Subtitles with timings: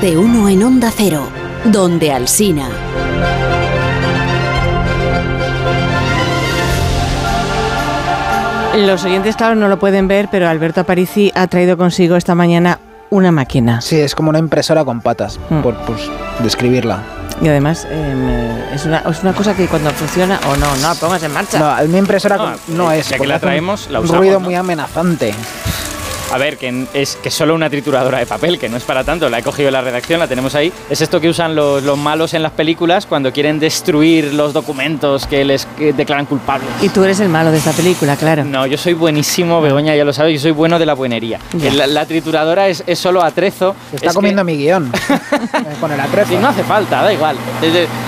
[0.00, 1.28] Más de uno en Onda Cero,
[1.64, 2.70] donde Alsina.
[8.76, 12.78] Los oyentes, claro, no lo pueden ver, pero Alberto Aparici ha traído consigo esta mañana
[13.10, 13.80] una máquina.
[13.80, 15.60] Sí, es como una impresora con patas, Mm.
[15.60, 17.02] por pues, describirla.
[17.42, 18.28] Y además em,
[18.72, 21.58] es, una, es una cosa que cuando funciona o no, no la pongas en marcha.
[21.58, 23.08] No, mi impresora No, con- no, eh, es.
[23.08, 24.44] ya que la un traemos, la un usamos, ruido ¿no?
[24.44, 25.34] muy amenazante.
[26.32, 29.28] A ver, que es que solo una trituradora de papel, que no es para tanto,
[29.28, 30.72] la he cogido en la redacción, la tenemos ahí.
[30.88, 35.26] Es esto que usan los, los malos en las películas cuando quieren destruir los documentos
[35.26, 36.68] que les que declaran culpables.
[36.82, 38.44] Y tú eres el malo de esta película, claro.
[38.44, 41.40] No, yo soy buenísimo, Begoña ya lo sabes, yo soy bueno de la buenería.
[41.74, 43.74] La, la trituradora es, es solo atrezo.
[43.90, 44.92] Se está es que- comiendo mi guion.
[45.80, 46.30] con el atrezo.
[46.30, 47.36] Sí, no hace falta, da igual.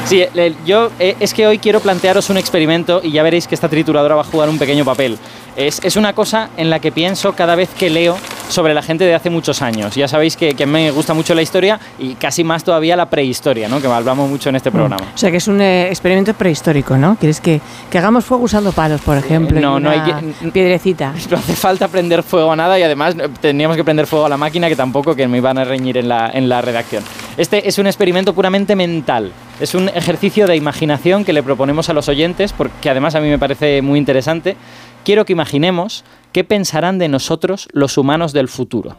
[0.06, 3.54] Sí, el- yo eh, es que hoy quiero plantearos un experimento y ya veréis que
[3.56, 5.18] esta trituradora va a jugar un pequeño papel.
[5.56, 8.11] Es, es una cosa en la que pienso cada vez que leo
[8.48, 9.94] sobre la gente de hace muchos años.
[9.94, 13.68] Ya sabéis que, que me gusta mucho la historia y casi más todavía la prehistoria,
[13.68, 13.80] ¿no?
[13.80, 15.04] que hablamos mucho en este programa.
[15.14, 17.16] O sea que es un eh, experimento prehistórico, ¿no?
[17.18, 17.60] ¿Quieres que,
[17.90, 19.60] que hagamos fuego usando palos, por ejemplo?
[19.60, 21.14] no, y no hay que- Piedrecita.
[21.30, 24.28] No hace falta prender fuego a nada y además eh, teníamos que prender fuego a
[24.28, 27.02] la máquina que tampoco que me iban a reñir en la, en la redacción.
[27.36, 29.32] Este es un experimento puramente mental.
[29.60, 33.28] Es un ejercicio de imaginación que le proponemos a los oyentes porque además a mí
[33.28, 34.56] me parece muy interesante.
[35.04, 38.96] Quiero que imaginemos qué pensarán de nosotros los humanos del futuro.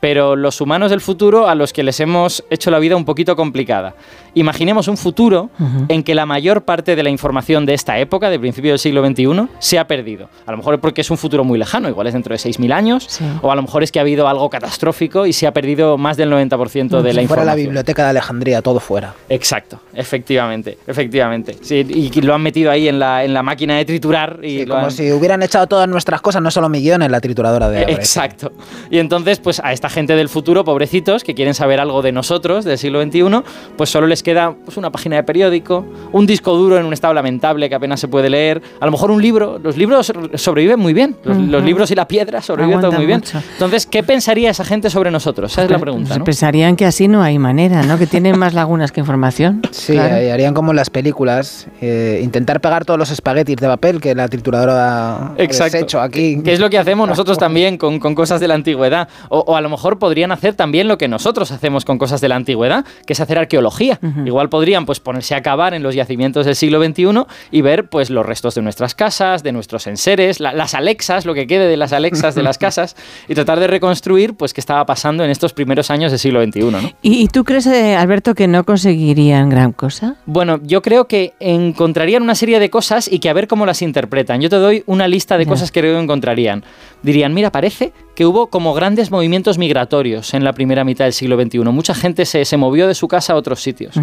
[0.00, 3.36] Pero los humanos del futuro a los que les hemos hecho la vida un poquito
[3.36, 3.94] complicada.
[4.34, 5.50] Imaginemos un futuro
[5.88, 9.04] en que la mayor parte de la información de esta época, de principio del siglo
[9.04, 10.28] XXI, se ha perdido.
[10.46, 12.72] A lo mejor es porque es un futuro muy lejano, igual es dentro de 6.000
[12.72, 13.24] años, Sí.
[13.42, 16.16] o a lo mejor es que ha habido algo catastrófico y se ha perdido más
[16.16, 17.66] del 90% de la Si fuera la información.
[17.66, 19.14] biblioteca de Alejandría, todo fuera.
[19.28, 21.56] Exacto, efectivamente, efectivamente.
[21.60, 24.66] Sí, y lo han metido ahí en la, en la máquina de triturar y Sí,
[24.66, 27.68] como han- si hubieran echado todas nuestras cosas, no solo mi guion, en la trituradora
[27.68, 27.90] de ARS.
[27.98, 28.52] Exacto.
[28.90, 32.64] Y entonces, pues a esta gente del futuro, pobrecitos, que quieren saber algo de nosotros,
[32.64, 33.42] del siglo XXI,
[33.76, 37.12] pues solo les queda pues, una página de periódico, un disco duro en un estado
[37.14, 39.58] lamentable que apenas se puede leer, a lo mejor un libro.
[39.62, 41.16] Los libros sobreviven muy bien.
[41.24, 43.18] Los, libros y la piedra sobreviven todo muy bien.
[43.20, 43.38] mucho.
[43.52, 45.52] Entonces, ¿qué pensaría esa gente sobre nosotros?
[45.52, 46.24] Esa es la pregunta, Se ¿no?
[46.24, 47.98] pensarían que así no hay manera, ¿no?
[47.98, 49.62] Que tienen más lagunas que información.
[49.72, 50.16] Sí, Claro.
[50.16, 54.14] eh, harían como en las películas, eh, intentar pegar todos los espaguetis de papel que
[54.14, 56.42] la trituradora ha deshecho aquí.
[56.42, 59.08] Que es lo que hacemos nosotros también con, con cosas de la antigüedad.
[59.30, 62.28] O, o a lo mejor podrían hacer también lo que nosotros hacemos con cosas de
[62.28, 63.98] la antigüedad, que es hacer arqueología.
[64.24, 68.10] Igual podrían pues ponerse a cavar en los yacimientos del siglo XXI y ver pues
[68.10, 71.76] los restos de nuestras casas, de nuestros enseres, la- las Alexas, lo que quede de
[71.76, 72.96] las Alexas de las casas
[73.28, 76.60] y tratar de reconstruir pues qué estaba pasando en estos primeros años del siglo XXI,
[76.70, 76.78] ¿no?
[77.02, 80.16] ¿Y, y tú crees, eh, Alberto, que no conseguirían gran cosa?
[80.26, 83.82] Bueno, yo creo que encontrarían una serie de cosas y que a ver cómo las
[83.82, 84.40] interpretan.
[84.40, 85.50] Yo te doy una lista de Ya.
[85.50, 86.64] cosas que creo que encontrarían.
[87.02, 91.40] Dirían, mira, parece que hubo como grandes movimientos migratorios en la primera mitad del siglo
[91.40, 91.60] XXI.
[91.60, 93.94] Mucha gente se, se movió de su casa a otros sitios.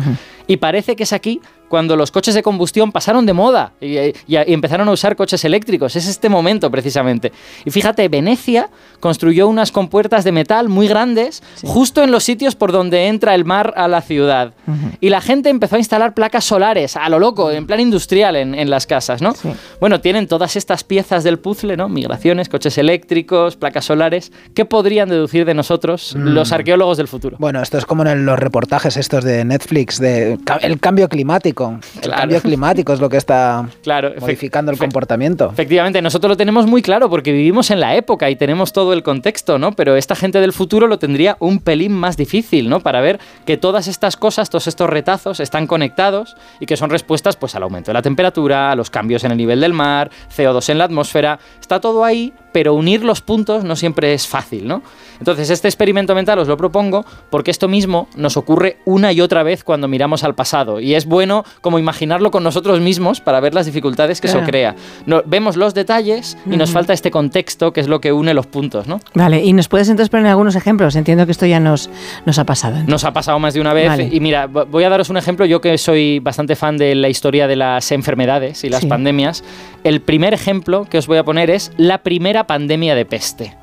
[0.47, 4.13] Y parece que es aquí cuando los coches de combustión pasaron de moda y, y-
[4.28, 5.97] y empezaron a usar coches eléctricos.
[5.97, 7.34] Es este momento precisamente.
[7.66, 8.69] Y fíjate, Venecia
[9.02, 13.44] construyó unas compuertas de metal muy grandes justo en los sitios por donde entra el
[13.44, 14.53] mar a la ciudad.
[15.02, 18.56] Y la gente empezó a instalar placas solares a lo loco, en plan industrial en,
[18.56, 19.34] en las casas, ¿no?
[19.34, 19.50] Sí.
[19.81, 21.90] Bueno, tienen todas estas piezas del puzzle, ¿no?
[21.90, 24.31] Migraciones, coches eléctricos, placas solares.
[24.56, 26.30] ¿Qué podrían deducir de nosotros Mm.
[26.30, 27.36] los arqueólogos del futuro?
[27.40, 31.80] Bueno, esto es como en los reportajes estos de Netflix, de el cambio climático.
[31.96, 32.22] El Claro.
[32.22, 35.50] cambio climático es lo que está Claro, modificando el comportamiento.
[35.52, 39.03] Efectivamente, nosotros lo tenemos muy claro porque vivimos en la época y tenemos todo el
[39.03, 39.72] contexto, ¿no?
[39.74, 42.80] Pero esta gente del futuro lo tendría un pelín más difícil, ¿no?
[42.80, 47.36] Para ver que todas estas cosas, todos estos retazos están conectados y que son respuestas
[47.36, 50.69] pues al aumento de la temperatura, a los cambios en el nivel del mar, CO2
[50.69, 54.81] en la atmósfera, está todo ahí, pero unir los puntos no siempre es fácil, ¿no?
[55.19, 59.44] Entonces, este experimento mental os lo propongo porque esto mismo nos ocurre una y otra
[59.44, 63.54] vez cuando miramos al pasado y es bueno como imaginarlo con nosotros mismos para ver
[63.54, 64.39] las dificultades que Claro.
[64.39, 64.75] eso crea.
[65.06, 68.48] No- vemos los detalles y nos falta este contexto que es lo que une los
[68.48, 69.01] puntos, ¿no?
[69.13, 70.95] Vale, y nos puedes entonces poner algunos ejemplos.
[70.95, 71.92] Entiendo que esto ya nos,
[72.25, 72.77] nos ha pasado.
[72.88, 74.09] Nos ha pasado más de una vez Vale.
[74.12, 77.07] y mira, vo- voy a daros un ejemplo, yo que soy bastante fan de la
[77.07, 78.88] historia de las enfermedades y las Sí.
[78.88, 79.44] pandemias,
[79.83, 83.53] el primer ejemplo que os voy a poner es la primera pandemia de peste.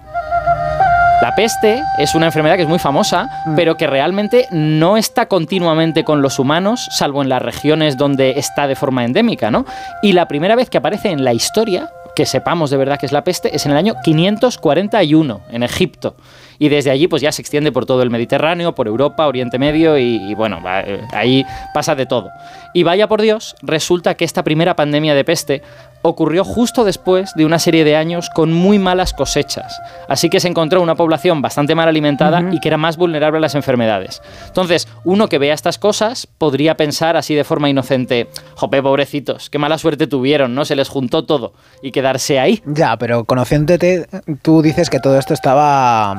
[1.22, 3.56] La peste es una enfermedad que es muy famosa, Mm.
[3.56, 8.66] pero que realmente no está continuamente con los humanos, salvo en las regiones donde está
[8.66, 9.64] de forma endémica, ¿no?
[10.02, 13.12] Y la primera vez que aparece en la historia, que sepamos de verdad que es
[13.12, 16.14] la peste, es en el año 541, en Egipto.
[16.58, 19.96] Y desde allí pues ya se extiende por todo el Mediterráneo, por Europa, Oriente Medio
[19.98, 22.31] y, y, bueno, va, eh, ahí pasa de todo.
[22.75, 25.62] Y vaya por Dios, resulta que esta primera pandemia de peste
[26.05, 29.81] ocurrió justo después de una serie de años con muy malas cosechas.
[30.06, 33.41] Así que se encontró una población bastante mal alimentada y que era más vulnerable a
[33.41, 34.21] las enfermedades.
[34.47, 39.59] Entonces, uno que vea estas cosas podría pensar así de forma inocente, jope, pobrecitos, qué
[39.59, 40.67] mala suerte tuvieron, ¿no?
[40.67, 42.62] Se les juntó todo y quedarse ahí.
[42.67, 44.06] Ya, pero conociéndote,
[44.43, 46.17] tú dices que todo esto estaba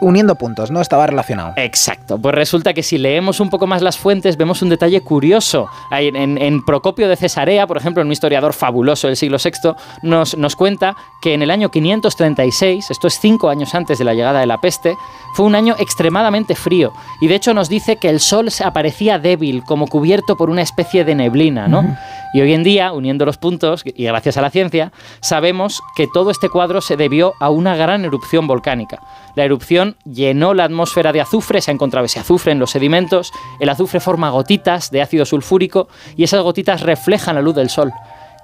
[0.00, 0.80] uniendo puntos, ¿no?
[0.80, 1.54] Estaba relacionado.
[1.56, 2.18] Exacto.
[2.18, 5.68] Pues resulta que si leemos un poco más las fuentes, vemos un detalle curioso.
[5.90, 10.56] En, en Procopio de Cesarea, por ejemplo, un historiador fabuloso del siglo VI, nos, nos
[10.56, 14.46] cuenta que en el año 536, esto es cinco años antes de la llegada de
[14.46, 14.96] la peste,
[15.34, 16.92] fue un año extremadamente frío.
[17.20, 20.62] Y de hecho nos dice que el sol se aparecía débil, como cubierto por una
[20.62, 21.96] especie de neblina, ¿no?
[22.34, 26.30] Y hoy en día, uniendo los puntos, y gracias a la ciencia, sabemos que todo
[26.30, 29.00] este cuadro se debió a una gran erupción volcánica.
[29.34, 33.32] La erupción llenó la atmósfera de azufre, se ha encontrado ese azufre en los sedimentos,
[33.60, 37.92] el azufre forma gotitas de ácido sulfúrico y esas gotitas reflejan la luz del sol.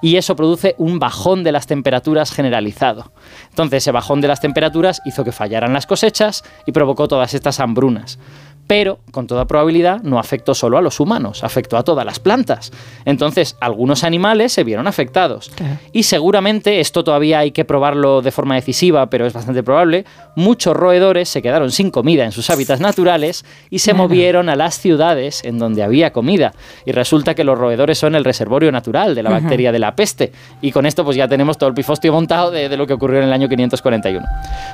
[0.02, 3.10] Y eso produce un bajón de las temperaturas generalizado.
[3.48, 7.58] Entonces ese bajón de las temperaturas hizo que fallaran las cosechas y provocó todas estas
[7.60, 8.18] hambrunas
[8.66, 12.72] pero con toda probabilidad no afectó solo a los humanos, afectó a todas las plantas.
[13.04, 15.52] Entonces, algunos animales se vieron afectados.
[15.92, 20.74] Y seguramente, esto todavía hay que probarlo de forma decisiva, pero es bastante probable, muchos
[20.74, 25.44] roedores se quedaron sin comida en sus hábitats naturales y se movieron a las ciudades
[25.44, 26.52] en donde había comida.
[26.86, 30.32] Y resulta que los roedores son el reservorio natural de la bacteria de la peste.
[30.62, 33.18] Y con esto pues ya tenemos todo el pifostio montado de, de, lo que ocurrió
[33.18, 34.26] en el año 541.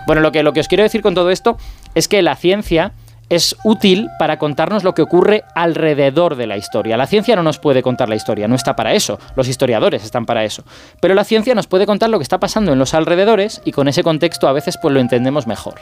[0.07, 1.57] Bueno, lo que, lo que os quiero decir con todo esto
[1.95, 2.93] es que la ciencia
[3.31, 6.97] es útil para contarnos lo que ocurre alrededor de la historia.
[6.97, 10.27] La ciencia no nos puede contar la historia, no está para eso, los historiadores están
[10.27, 10.65] para eso.
[11.01, 13.89] Pero la ciencia nos puede contar lo que está pasando en los alrededores y con
[13.89, 15.77] ese contexto a veces pues lo entendemos mejor.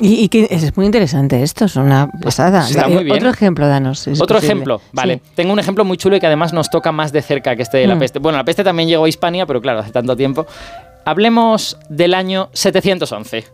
[0.00, 2.66] Y, que es muy interesante esto, es una pasada.
[2.68, 3.16] Está muy bien.
[3.16, 4.08] Otro ejemplo, danos.
[4.20, 5.20] Otro ejemplo, vale.
[5.22, 5.32] Sí.
[5.36, 7.78] Tengo un ejemplo muy chulo y que además nos toca más de cerca que este
[7.78, 7.98] de la mm.
[8.00, 8.18] peste.
[8.18, 10.46] Bueno, la peste también llegó a Hispania, pero claro, hace tanto tiempo.
[11.04, 13.44] Hablemos del año 711.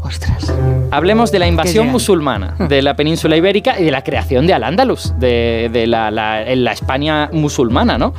[0.00, 0.54] Ostras.
[0.90, 5.14] Hablemos de la invasión musulmana de la península ibérica y de la creación de Al-Ándalus,
[5.18, 8.14] de, de la, la, la España musulmana, ¿no?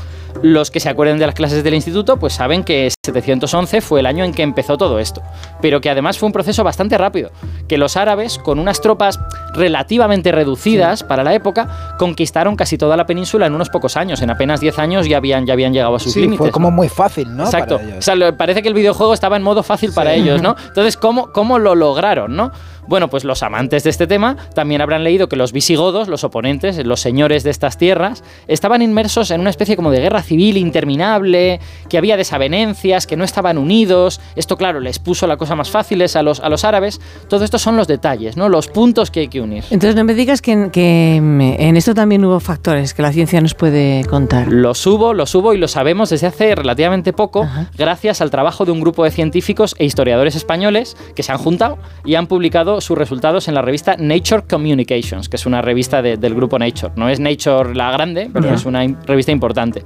[0.45, 4.05] Los que se acuerden de las clases del instituto, pues saben que 711 fue el
[4.05, 5.23] año en que empezó todo esto,
[5.59, 7.31] pero que además fue un proceso bastante rápido,
[7.67, 9.19] que los árabes, con unas tropas
[9.55, 11.05] relativamente reducidas sí.
[11.05, 14.77] para la época, conquistaron casi toda la península en unos pocos años, en apenas 10
[14.77, 16.37] años ya habían, ya habían llegado a sus sí, límites.
[16.37, 17.45] fue como muy fácil, ¿no?
[17.45, 17.79] Exacto.
[17.97, 19.95] O sea, parece que el videojuego estaba en modo fácil sí.
[19.95, 20.55] para ellos, ¿no?
[20.67, 22.51] Entonces, ¿cómo, ¿cómo lo lograron, no?
[22.87, 26.83] Bueno, pues los amantes de este tema también habrán leído que los visigodos, los oponentes,
[26.85, 31.59] los señores de estas tierras, estaban inmersos en una especie como de guerra civil interminable,
[31.89, 34.21] que había desavenencias, que no estaban unidos.
[34.35, 37.01] Esto, claro, les puso la cosa más fáciles a los, a los árabes.
[37.27, 38.49] Todo esto son los detalles, ¿no?
[38.49, 39.63] Los puntos que hay que unir.
[39.69, 43.53] Entonces, no me digas que, que en esto también hubo factores que la ciencia nos
[43.53, 44.47] puede contar.
[44.47, 47.69] Los hubo, los hubo y lo sabemos desde hace relativamente poco, Ajá.
[47.77, 51.77] gracias al trabajo de un grupo de científicos e historiadores españoles que se han juntado
[52.03, 56.17] y han publicado sus resultados en la revista Nature Communications, que es una revista de,
[56.17, 56.93] del grupo Nature.
[56.95, 58.55] No es Nature la grande, pero yeah.
[58.55, 59.83] es una revista importante.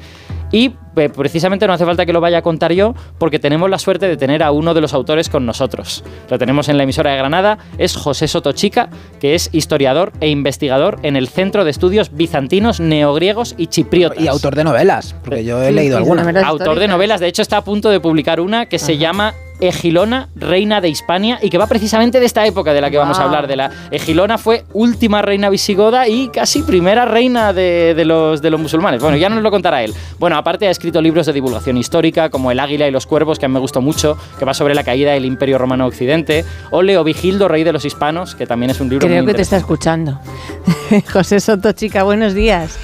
[0.52, 3.78] Y eh, precisamente no hace falta que lo vaya a contar yo, porque tenemos la
[3.78, 6.04] suerte de tener a uno de los autores con nosotros.
[6.30, 11.00] Lo tenemos en la emisora de Granada, es José Sotochica, que es historiador e investigador
[11.04, 14.20] en el Centro de Estudios Bizantinos, Neogriegos y Chipriotas.
[14.20, 16.26] Y autor de novelas, porque yo he sí, leído algunas.
[16.44, 18.86] Autor de novelas, de hecho está a punto de publicar una que Ajá.
[18.86, 22.90] se llama Egilona, reina de Hispania, y que va precisamente de esta época de la
[22.90, 23.06] que wow.
[23.06, 23.48] vamos a hablar.
[23.48, 28.50] De la Egilona fue última reina visigoda y casi primera reina de, de, los, de
[28.50, 29.02] los musulmanes.
[29.02, 29.94] Bueno, ya nos lo contará él.
[30.20, 33.46] Bueno, aparte ha escrito libros de divulgación histórica, como El Águila y los Cuervos, que
[33.46, 36.82] a mí me gustó mucho, que va sobre la caída del Imperio Romano Occidente, o
[36.82, 39.42] Leo Vigildo, rey de los hispanos, que también es un libro Creo muy que te
[39.42, 40.20] está escuchando.
[41.14, 42.78] José Soto, chica, buenos días.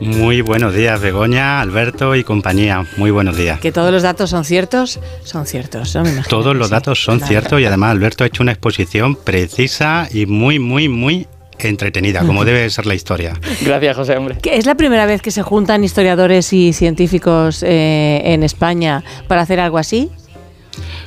[0.00, 2.86] Muy buenos días, Begoña, Alberto y compañía.
[2.96, 3.58] Muy buenos días.
[3.58, 5.94] Que todos los datos son ciertos, son ciertos.
[5.96, 6.04] ¿no?
[6.28, 6.72] Todos los sí.
[6.72, 7.28] datos son claro.
[7.28, 11.26] ciertos y además Alberto ha hecho una exposición precisa y muy, muy, muy
[11.58, 13.34] entretenida, como debe ser la historia.
[13.64, 14.38] Gracias, José, hombre.
[14.44, 19.58] ¿Es la primera vez que se juntan historiadores y científicos eh, en España para hacer
[19.58, 20.10] algo así?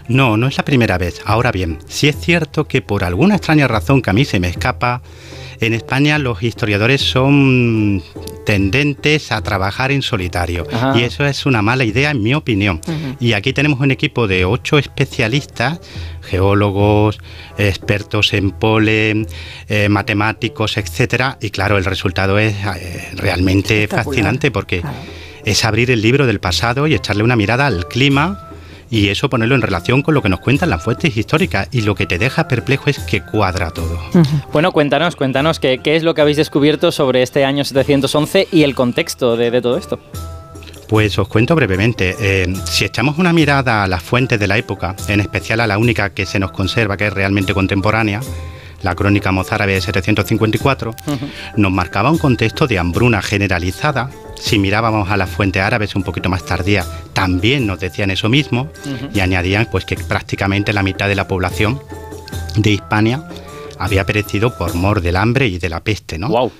[0.09, 1.21] No, no es la primera vez.
[1.25, 4.49] Ahora bien, sí es cierto que por alguna extraña razón que a mí se me
[4.49, 5.01] escapa,
[5.61, 8.03] en España los historiadores son
[8.45, 10.97] tendentes a trabajar en solitario Ajá.
[10.97, 12.81] y eso es una mala idea en mi opinión.
[12.87, 13.17] Uh -huh.
[13.19, 15.79] Y aquí tenemos un equipo de ocho especialistas,
[16.21, 17.19] geólogos,
[17.57, 19.27] expertos en polen,
[19.69, 24.97] eh, matemáticos, etcétera, y claro, el resultado es eh, realmente fascinante porque claro.
[25.45, 28.50] es abrir el libro del pasado y echarle una mirada al clima
[28.91, 31.95] y eso ponerlo en relación con lo que nos cuentan las fuentes históricas y lo
[31.95, 33.95] que te deja perplejo es que cuadra todo.
[34.13, 34.51] Uh -huh.
[34.51, 38.63] Bueno, cuéntanos, cuéntanos qué, qué, es lo que habéis descubierto sobre este año 711 y
[38.63, 39.97] el contexto de, de todo esto.
[40.89, 42.17] Pues os cuento brevemente.
[42.19, 45.77] Eh, si echamos una mirada a las fuentes de la época, en especial a la
[45.77, 48.19] única que se nos conserva, que es realmente contemporánea,
[48.83, 50.93] la crónica mozárabe de 754,
[51.55, 54.09] nos marcaba un contexto de hambruna generalizada.
[54.41, 56.83] Si mirábamos a las fuentes árabes un poquito más tardía,
[57.13, 58.69] también nos decían eso mismo
[59.13, 61.79] y añadían pues que prácticamente la mitad de la población
[62.55, 63.23] de Hispania
[63.77, 66.27] había perecido por mor del hambre y de la peste, ¿no?
[66.29, 66.51] Wow.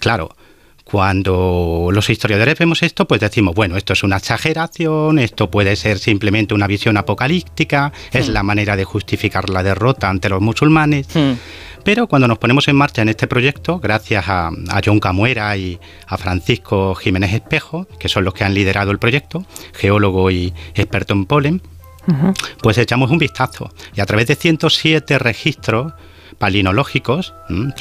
[0.00, 0.36] Claro,
[0.84, 5.98] cuando los historiadores vemos esto, pues decimos, bueno, esto es una exageración, esto puede ser
[5.98, 11.08] simplemente una visión apocalíptica, es la manera de justificar la derrota ante los musulmanes.
[11.14, 11.32] Hmm.
[11.84, 15.78] Pero cuando nos ponemos en marcha en este proyecto, gracias a, a John Camuera y
[16.06, 21.14] a Francisco Jiménez Espejo, que son los que han liderado el proyecto, geólogo y experto
[21.14, 21.62] en polen,
[22.62, 25.92] pues echamos un vistazo y a través de 107 registros
[26.40, 27.34] palinológicos,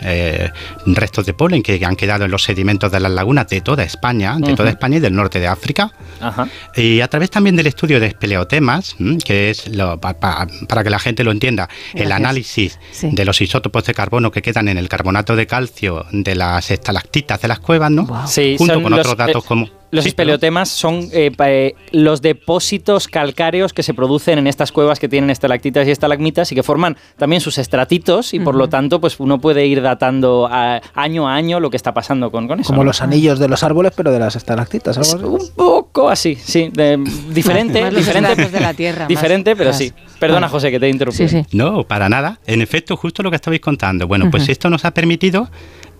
[0.04, 0.52] eh,
[0.86, 4.36] restos de polen que han quedado en los sedimentos de las lagunas de toda España,
[4.38, 5.92] de toda España y del norte de África.
[6.20, 6.48] Ajá.
[6.76, 10.90] Y a través también del estudio de espeleotemas, que es, lo- pa- pa- para que
[10.90, 13.10] la gente lo entienda, el análisis Sí.
[13.12, 17.42] de los isótopos de carbono que quedan en el carbonato de calcio de las estalactitas
[17.42, 18.28] de las cuevas, ¿no?
[18.28, 19.70] Sí, Junto con los, otros datos eh, como...
[19.92, 25.00] Los Sí, espeleotemas son eh, eh, los depósitos calcáreos que se producen en estas cuevas
[25.00, 29.02] que tienen estalactitas y estalagmitas y que forman también sus estratitos y por lo tanto
[29.02, 32.60] pues uno puede ir datando a- año a año lo que está pasando con, con
[32.60, 32.68] eso.
[32.68, 32.90] Como ¿no?
[32.90, 34.98] los anillos de los árboles, pero de las estalactitas.
[34.98, 35.48] Es algo así.
[35.50, 36.98] un poco así, sí, de-
[37.34, 39.92] diferente, Más diferente, de la tierra, más- diferente, pero más- sí.
[40.20, 40.50] Perdona Ah.
[40.50, 41.30] José que te he interrumpido.
[41.30, 41.58] Sí, sí.
[41.58, 42.40] No, para nada.
[42.46, 44.06] En efecto, justo lo que estabais contando.
[44.08, 45.50] Bueno, pues esto nos ha permitido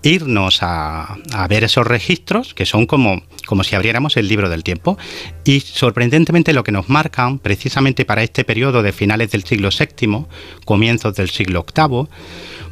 [0.02, 4.64] irnos a, a ver esos registros que son como, como si abriéramos el libro del
[4.64, 4.96] tiempo
[5.44, 10.24] y sorprendentemente lo que nos marcan precisamente para este periodo de finales del siglo VII,
[10.64, 12.06] comienzos del siglo VIII,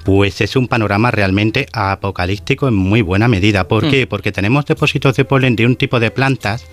[0.05, 3.69] pues es un panorama realmente apocalíptico en muy buena medida.
[3.69, 3.91] ¿Por Mm.
[3.91, 4.07] qué?
[4.07, 6.65] Porque tenemos depósitos de polen de un tipo de plantas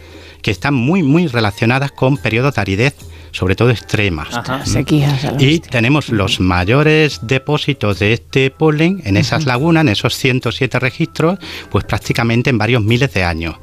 [0.42, 2.96] que están muy, muy relacionadas con periodos de aridez,
[3.36, 4.34] sobre todo extremas.
[4.34, 4.66] Ajá.
[4.66, 5.28] Sequías.
[5.40, 11.38] Y tenemos los mayores depósitos de este polen en esas lagunas, en esos 107 registros,
[11.70, 13.56] pues prácticamente en varios miles de años.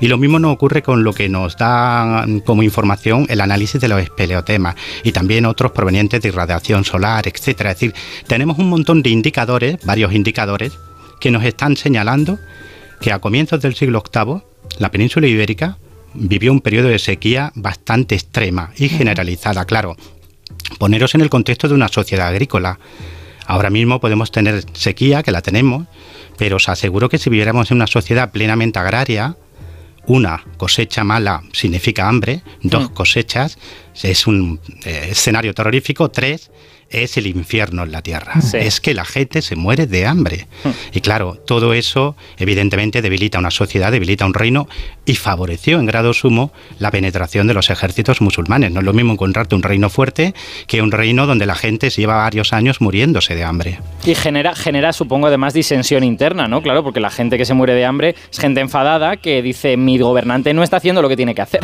[0.00, 3.88] Y lo mismo nos ocurre con lo que nos da como información el análisis de
[3.88, 7.72] los espeleotemas y también otros provenientes de irradiación solar, etcétera.
[7.72, 7.94] Es decir,
[8.26, 10.78] tenemos un montón de indicadores, varios indicadores,
[11.20, 12.38] que nos están señalando
[13.00, 14.42] que a comienzos del siglo VIII
[14.78, 15.78] la península ibérica
[16.14, 19.96] vivió un periodo de sequía bastante extrema y generalizada, claro.
[20.78, 22.78] Poneros en el contexto de una sociedad agrícola.
[23.46, 25.86] Ahora mismo podemos tener sequía, que la tenemos,
[26.36, 29.36] pero os aseguro que si viviéramos en una sociedad plenamente agraria,
[30.06, 33.58] una cosecha mala significa hambre, dos cosechas
[34.02, 36.50] es un eh, escenario terrorífico, tres
[36.90, 38.40] es el infierno en la tierra.
[38.40, 38.56] Sí.
[38.56, 40.46] Es que la gente se muere de hambre.
[40.92, 44.68] Y claro, todo eso evidentemente debilita una sociedad, debilita un reino
[45.04, 48.72] y favoreció en grado sumo la penetración de los ejércitos musulmanes.
[48.72, 50.34] No es lo mismo encontrarte un reino fuerte
[50.66, 53.80] que un reino donde la gente se lleva varios años muriéndose de hambre.
[54.04, 56.62] Y genera, genera, supongo, además disensión interna, ¿no?
[56.62, 59.98] Claro, porque la gente que se muere de hambre es gente enfadada que dice mi
[59.98, 61.60] gobernante no está haciendo lo que tiene que hacer.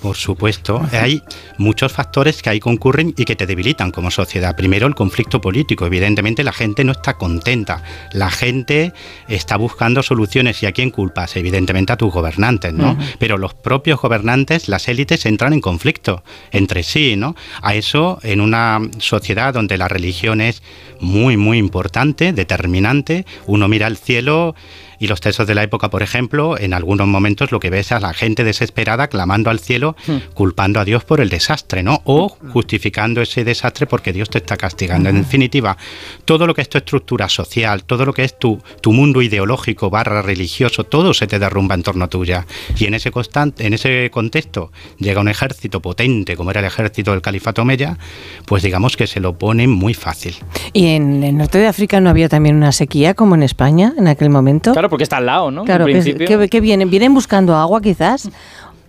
[0.00, 1.22] Por supuesto, hay
[1.58, 4.56] muchos factores que ahí concurren y que te debilitan como sociedad.
[4.56, 5.86] Primero, el conflicto político.
[5.86, 7.82] Evidentemente, la gente no está contenta.
[8.12, 8.92] La gente
[9.28, 10.62] está buscando soluciones.
[10.62, 11.36] ¿Y a quién culpas?
[11.36, 12.96] Evidentemente a tus gobernantes, ¿no?
[13.18, 17.36] Pero los propios gobernantes, las élites, entran en conflicto entre sí, ¿no?
[17.60, 20.62] A eso, en una sociedad donde la religión es
[21.00, 24.54] muy, muy importante, determinante, uno mira al cielo
[25.00, 27.92] y los textos de la época, por ejemplo, en algunos momentos lo que ves es
[27.92, 29.96] a la gente desesperada clamando al cielo,
[30.34, 32.02] culpando a Dios por el desastre, ¿no?
[32.04, 35.08] O justificando ese desastre porque Dios te está castigando.
[35.08, 35.78] En definitiva,
[36.26, 39.88] todo lo que es tu estructura social, todo lo que es tu, tu mundo ideológico
[39.88, 42.46] barra religioso, todo se te derrumba en torno a tuya.
[42.76, 47.12] Y en ese, constante, en ese contexto llega un ejército potente, como era el ejército
[47.12, 47.96] del califato Omeya,
[48.44, 50.36] pues digamos que se lo pone muy fácil.
[50.74, 54.06] ¿Y en el norte de África no había también una sequía como en España en
[54.06, 54.72] aquel momento?
[54.72, 55.64] Claro, porque está al lado, ¿no?
[55.64, 56.26] Claro, que, principio.
[56.26, 58.28] que- que vienen, vienen buscando agua quizás.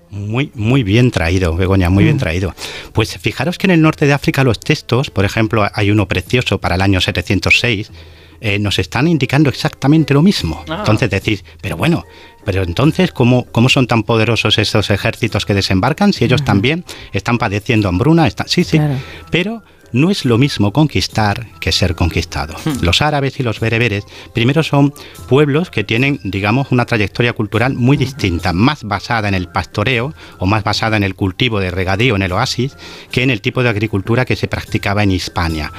[0.10, 2.54] Muy, muy bien traído, Begoña, muy bien traído.
[2.92, 6.58] Pues fijaros que en el norte de África los textos, por ejemplo, hay uno precioso
[6.60, 7.90] para el año 706,
[8.42, 10.66] eh, nos están indicando exactamente lo mismo.
[10.68, 10.78] Ah.
[10.80, 12.04] Entonces decís, pero bueno,
[12.44, 17.38] pero entonces, ¿cómo, ¿cómo son tan poderosos estos ejércitos que desembarcan si ellos también están
[17.38, 18.28] padeciendo hambruna?
[18.28, 18.96] Están, sí, sí, Claro.
[19.30, 22.56] pero no es lo mismo conquistar que ser conquistado.
[22.66, 22.82] Hmm.
[22.82, 24.94] Los árabes y los bereberes, primero son
[25.28, 30.46] pueblos que tienen, digamos, una trayectoria cultural muy distinta, más basada en el pastoreo o
[30.46, 32.76] más basada en el cultivo de regadío en el oasis
[33.12, 35.72] que en el tipo de agricultura que se practicaba en Hispania.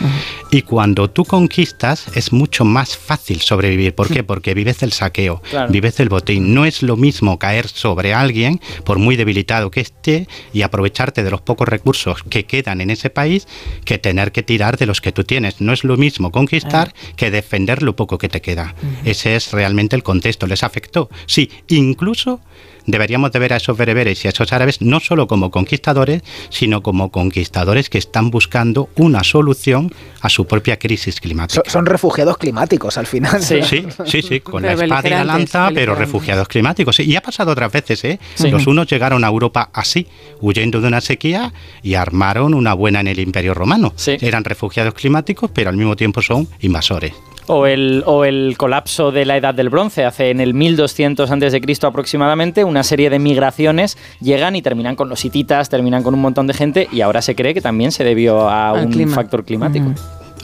[0.50, 3.94] Y cuando tú conquistas es mucho más fácil sobrevivir.
[3.94, 4.22] ¿Por qué?
[4.22, 5.72] Porque vives del saqueo, Claro.
[5.72, 6.54] vives del botín.
[6.54, 11.30] No es lo mismo caer sobre alguien, por muy debilitado que esté, y aprovecharte de
[11.30, 13.46] los pocos recursos que quedan en ese país,
[13.84, 15.62] que tener que tirar de los que tú tienes.
[15.62, 18.74] No es lo mismo conquistar que defender lo poco que te queda.
[19.04, 20.46] Ese es realmente el contexto.
[20.46, 21.08] ¿Les afectó?
[21.26, 22.40] Sí, incluso
[22.86, 26.82] deberíamos de ver a esos bereberes y a esos árabes no solo como conquistadores, sino
[26.82, 31.62] como conquistadores que están buscando una solución a su propia crisis climática.
[31.64, 33.42] So- son refugiados climáticos al final.
[33.42, 33.62] Sí.
[33.62, 36.98] Sí, sí, sí, con la espada y la lanza, pero refugiados climáticos.
[37.00, 38.18] Y ha pasado otras veces, ¿eh?
[38.34, 38.50] Sí.
[38.50, 40.06] Los unos llegaron a Europa así,
[40.40, 43.92] huyendo de una sequía y armaron una buena en el Imperio Romano.
[43.96, 44.16] Sí.
[44.20, 47.12] Eran refugiados climáticos, pero al mismo tiempo son invasores.
[47.48, 51.60] O el, o el colapso de la Edad del Bronce, hace en el 1200 a.C.
[51.86, 56.46] aproximadamente, una serie de migraciones llegan y terminan con los hititas, terminan con un montón
[56.46, 59.14] de gente y ahora se cree que también se debió a Al un clima.
[59.16, 59.92] factor climático.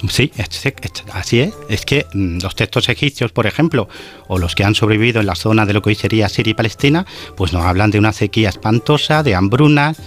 [0.08, 0.74] Sí, es- es-
[1.12, 1.54] así es.
[1.68, 3.88] Es que mm, los textos egipcios, por ejemplo,
[4.28, 6.54] o los que han sobrevivido en la zona de lo que hoy sería Siria y
[6.54, 7.04] Palestina,
[7.36, 9.98] pues nos hablan de una sequía espantosa, de hambrunas.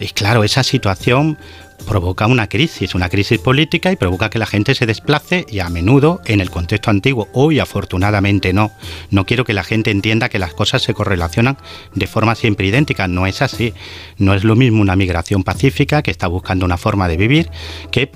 [0.00, 1.38] Y claro, esa situación
[1.86, 5.68] provoca una crisis, una crisis política y provoca que la gente se desplace y a
[5.68, 8.72] menudo en el contexto antiguo, hoy afortunadamente no.
[9.10, 11.58] No quiero que la gente entienda que las cosas se correlacionan
[11.94, 13.74] de forma siempre idéntica, no es así.
[14.18, 17.50] No es lo mismo una migración pacífica que está buscando una forma de vivir
[17.90, 18.10] que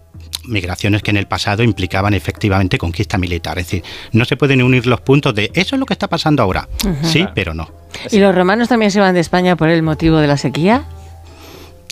[0.45, 3.59] migraciones que en el pasado implicaban efectivamente conquista militar.
[3.59, 6.43] Es decir, no se pueden unir los puntos de eso es lo que está pasando
[6.43, 6.69] ahora.
[7.03, 7.71] Sí, pero no.
[8.11, 10.85] ¿Y los romanos también se van de España por el motivo de la sequía?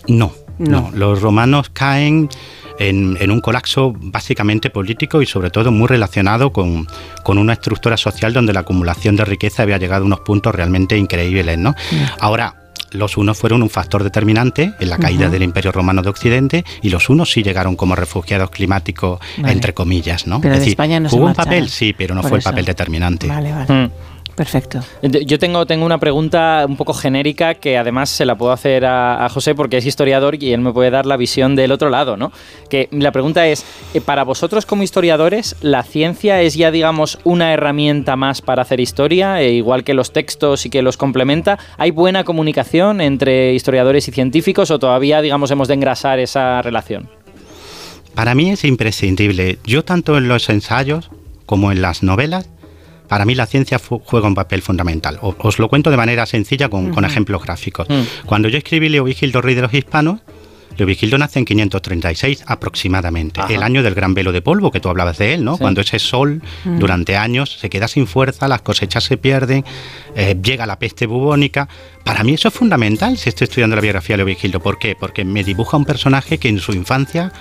[0.06, 0.90] No, No.
[0.90, 0.90] no.
[0.94, 2.28] Los romanos caen
[2.78, 6.86] en, en un colapso básicamente político y sobre todo muy relacionado con,
[7.24, 10.96] con una estructura social donde la acumulación de riqueza había llegado a unos puntos realmente
[10.96, 11.58] increíbles.
[11.58, 11.74] ¿no?
[12.20, 12.54] Ahora,
[12.90, 16.90] los unos fueron un factor determinante en la caída del Imperio Romano de Occidente y
[16.90, 19.52] los unos sí llegaron como refugiados climáticos, Vale.
[19.52, 20.26] entre comillas.
[20.26, 20.40] ¿no?
[20.40, 22.48] Pero es de decir, España no se jugó un papel, sí, pero no fue eso.
[22.48, 23.26] el papel determinante.
[23.26, 23.72] Vale, vale.
[23.87, 23.90] Mm.
[24.38, 24.79] Perfecto.
[25.03, 29.24] Yo tengo, tengo una pregunta un poco genérica que además se la puedo hacer a,
[29.24, 32.16] a José porque es historiador y él me puede dar la visión del otro lado,
[32.16, 32.31] ¿no?
[32.70, 37.53] Que la pregunta es, eh, para vosotros como historiadores, ¿la ciencia es ya, digamos, una
[37.53, 41.59] herramienta más para hacer historia, e igual que los textos y que los complementa?
[41.77, 47.11] ¿Hay buena comunicación entre historiadores y científicos o todavía, digamos, hemos de engrasar esa relación?
[48.14, 49.59] Para mí es imprescindible.
[49.64, 51.11] Yo tanto en los ensayos
[51.44, 52.48] como en las novelas,
[53.09, 55.18] para mí la ciencia juega un papel fundamental.
[55.23, 57.88] O- os lo cuento de manera sencilla con, con ejemplos gráficos.
[57.88, 58.27] Mm.
[58.27, 60.21] Cuando yo escribí Leovigildo, rey de los hispanos,
[60.77, 63.53] Leovigildo nace en 536 aproximadamente, Ajá.
[63.53, 65.55] el año del gran velo de polvo que tú hablabas de él, ¿no?
[65.55, 65.61] Sí.
[65.61, 69.64] Cuando ese sol durante años se queda sin fuerza, las cosechas se pierden,
[70.14, 71.68] eh, llega la peste bubónica.
[72.05, 74.61] Para mí eso es fundamental si estoy estudiando la biografía de Leovigildo.
[74.61, 74.94] ¿Por qué?
[74.94, 77.33] Porque me dibuja un personaje que en su infancia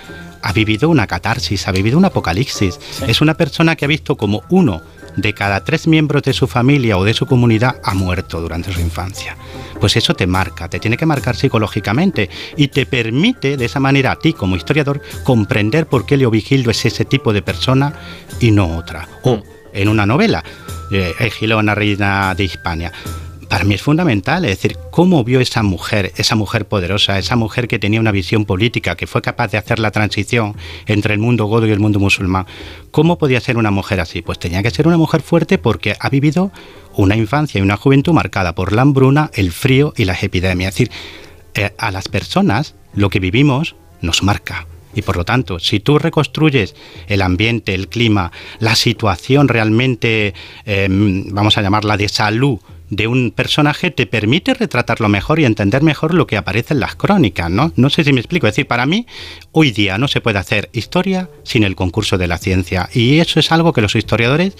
[0.42, 2.80] ha vivido una catarsis, ha vivido un apocalipsis.
[3.06, 4.82] Es una persona que ha visto como uno
[5.16, 8.80] de cada tres miembros de su familia o de su comunidad ha muerto durante su
[8.80, 9.36] infancia.
[9.80, 14.12] Pues eso te marca, te tiene que marcar psicológicamente y te permite de esa manera
[14.12, 17.92] a ti como historiador comprender por qué Leovigildo es ese tipo de persona
[18.40, 19.08] y no otra.
[19.22, 19.42] O
[19.72, 20.42] en una novela,
[20.90, 22.92] eh, Egilona, reina de Hispania.
[23.48, 27.66] Para mí es fundamental, es decir, cómo vio esa mujer, esa mujer poderosa, esa mujer
[27.66, 30.54] que tenía una visión política, que fue capaz de hacer la transición
[30.86, 32.46] entre el mundo godo y el mundo musulmán.
[32.90, 34.20] ¿Cómo podía ser una mujer así?
[34.20, 36.52] Pues tenía que ser una mujer fuerte porque ha vivido
[36.94, 40.74] una infancia y una juventud marcada por la hambruna, el frío y las epidemias.
[40.74, 40.90] Es decir,
[41.54, 44.66] eh, a las personas lo que vivimos nos marca.
[44.94, 46.74] Y por lo tanto, si tú reconstruyes
[47.06, 50.34] el ambiente, el clima, la situación realmente,
[50.66, 52.58] eh, vamos a llamarla de salud
[52.90, 56.94] de un personaje, te permite retratarlo mejor y entender mejor lo que aparece en las
[56.94, 57.72] crónicas, ¿no?
[57.76, 58.46] No sé si me explico.
[58.46, 59.06] Es decir, para mí,
[59.52, 62.88] hoy día no se puede hacer historia sin el concurso de la ciencia.
[62.92, 64.56] Y eso es algo que los historiadores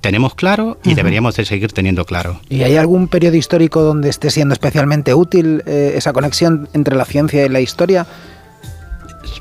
[0.00, 2.40] tenemos claro y deberíamos de seguir teniendo claro.
[2.48, 7.04] ¿Y hay algún periodo histórico donde esté siendo especialmente útil eh, esa conexión entre la
[7.04, 8.06] ciencia y la historia?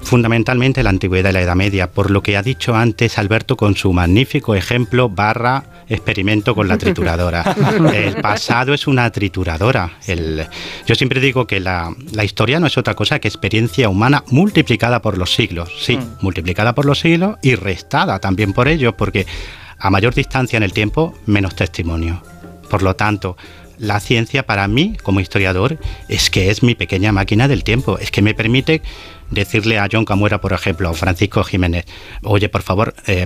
[0.02, 3.76] Fundamentalmente la antigüedad y la Edad Media, por lo que ha dicho antes Alberto con
[3.76, 7.56] su magnífico ejemplo barra experimento con la trituradora.
[7.94, 9.92] El pasado es una trituradora.
[10.08, 10.46] El-
[10.86, 15.02] yo siempre digo que la, la historia no es otra cosa que experiencia humana multiplicada
[15.02, 16.18] por los siglos, sí, Mm.
[16.22, 19.26] multiplicada por los siglos y restada también por ellos, porque
[19.78, 22.24] a mayor distancia en el tiempo, menos testimonio.
[22.70, 23.38] Por lo tanto,
[23.78, 28.10] la ciencia para mí, como historiador, es que es mi pequeña máquina del tiempo, es
[28.12, 28.82] que me permite
[29.34, 31.86] decirle a John Camuera, por ejemplo, o Francisco Jiménez,
[32.24, 33.26] oye, por favor, eh,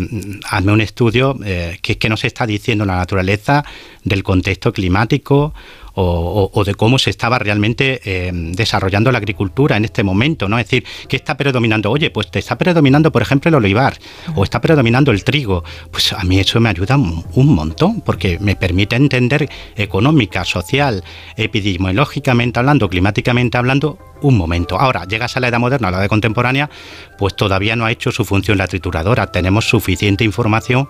[0.50, 3.64] hazme un estudio eh, que, que nos está diciendo la naturaleza
[4.04, 5.54] del contexto climático
[6.00, 10.60] o, de cómo se estaba realmente eh, desarrollando la agricultura en este momento, ¿no?
[10.60, 11.90] Es decir, ¿qué está predominando?
[11.90, 13.98] Oye, pues te está predominando, por ejemplo, el olivar,
[14.36, 15.64] o está predominando el trigo.
[15.90, 21.04] Pues a mí eso me ayuda un montón, porque me permite entender económica, social,
[21.36, 24.80] epidemiológicamente hablando, climáticamente hablando, un momento.
[24.80, 26.70] Ahora, llegas a la edad moderna, a la edad contemporánea,
[27.18, 29.32] pues todavía no ha hecho su función la trituradora.
[29.32, 30.88] Tenemos suficiente información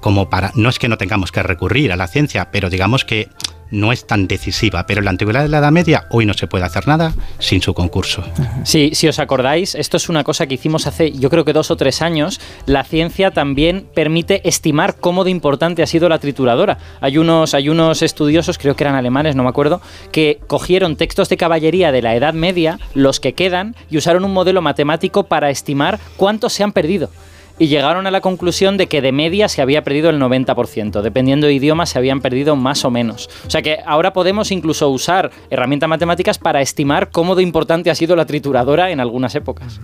[0.00, 3.28] como para, no es que no tengamos que recurrir a la ciencia, pero digamos que
[3.70, 6.46] no es tan decisiva, pero en la antigüedad de la Edad Media hoy no se
[6.46, 8.22] puede hacer nada sin su concurso.
[8.64, 11.70] Sí, si os acordáis, esto es una cosa que hicimos hace yo creo que dos
[11.70, 12.40] o tres años.
[12.66, 16.78] La ciencia también permite estimar cómo de importante ha sido la trituradora.
[17.00, 19.80] Hay unos, hay unos estudiosos, creo que eran alemanes, no me acuerdo,
[20.12, 24.32] que cogieron textos de caballería de la Edad Media, los que quedan, y usaron un
[24.32, 27.10] modelo matemático para estimar cuántos se han perdido
[27.58, 31.46] y llegaron a la conclusión de que de media se había perdido el 90%, dependiendo
[31.46, 33.28] de idioma se habían perdido más o menos.
[33.46, 37.94] O sea que ahora podemos incluso usar herramientas matemáticas para estimar cómo de importante ha
[37.94, 39.80] sido la trituradora en algunas épocas.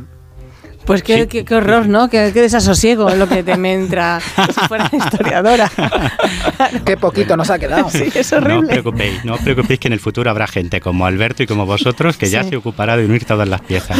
[0.85, 2.09] Pues qué, qué, qué, horror, ¿no?
[2.09, 4.21] Qué, qué, desasosiego lo que te me entra
[4.55, 5.71] si fuera historiadora.
[6.85, 7.91] qué poquito nos ha quedado.
[7.91, 8.55] Sí, es horrible.
[8.55, 11.47] No os preocupéis, no os preocupéis que en el futuro habrá gente como Alberto y
[11.47, 12.33] como vosotros que sí.
[12.33, 13.99] ya se ocupará de unir todas las piezas.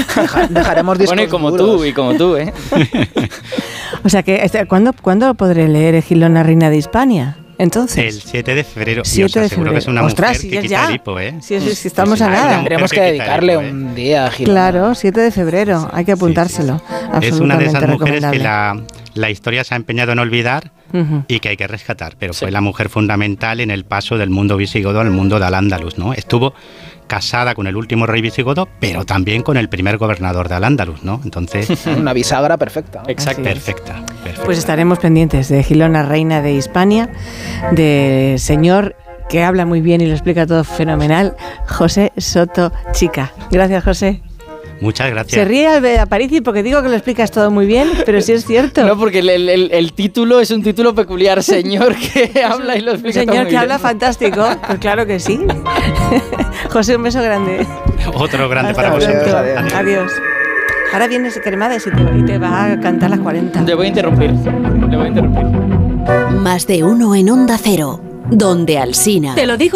[0.49, 1.77] Dejaremos discos Bueno, y como duros.
[1.77, 2.53] tú, y como tú, ¿eh?
[4.05, 7.37] o sea que, este, ¿cuándo, ¿cuándo podré leer Gilona, Reina de Hispania?
[7.63, 8.15] Entonces.
[8.17, 9.03] El 7 de febrero.
[9.05, 9.73] 7 y os de aseguro febrero.
[9.75, 10.89] que es una Ostras, mujer si que es quita ya.
[10.89, 11.35] el hipo, ¿eh?
[11.43, 12.59] Si, es, si estamos Sí, a sí, nada.
[12.59, 13.71] mujer que dedicarle hipo, ¿eh?
[13.71, 14.71] un día a Gilona.
[14.71, 15.91] Claro, 7 de febrero.
[15.93, 16.81] Hay que apuntárselo.
[17.21, 18.81] Es una de esas mujeres que la,
[19.15, 21.25] la historia se ha empeñado en olvidar Ujú.
[21.29, 22.41] y que hay que rescatar, pero Sí.
[22.41, 26.13] fue la mujer fundamental en el paso del mundo visigodo al mundo del Al-Ándalus, ¿no?
[26.15, 26.55] Estuvo
[27.11, 31.21] casada con el último rey visigodo, pero también con el primer gobernador de Al-Ándalus, ¿no?
[31.25, 31.69] Entonces,
[31.99, 33.03] Una bisagra perfecta.
[33.03, 33.11] ¿no?
[33.11, 33.43] Exacto.
[33.43, 34.45] perfecta, perfecta.
[34.45, 37.11] Pues estaremos pendientes de Gilona, Reina de Hispania,
[37.73, 38.95] de señor
[39.29, 41.35] que habla muy bien y lo explica todo fenomenal,
[41.69, 43.33] José Soto Chica.
[43.51, 44.23] Gracias, José.
[44.81, 45.33] Muchas gracias.
[45.35, 48.21] Se ríe al ver a Parisi porque digo que lo explicas todo muy bien, pero
[48.23, 48.83] sí es cierto.
[48.87, 52.93] No, porque el, el- el título es un título peculiar, señor que habla y lo
[52.93, 53.61] explica todo señor muy que bien.
[53.63, 54.47] habla fantástico.
[54.67, 55.39] Pues claro que sí.
[56.71, 57.67] José, un beso grande.
[58.15, 59.35] Otro grande Hasta para vosotros.
[59.35, 59.73] Adiós.
[59.75, 60.13] Adiós.
[60.93, 63.63] Ahora vienes Cremades y te, y te va a cantar las 40.
[63.63, 64.31] Le voy a interrumpir.
[64.31, 65.45] Le voy a interrumpir.
[66.41, 69.35] Más de uno en Onda Cero, donde Alsina.
[69.35, 69.69] Te lo digo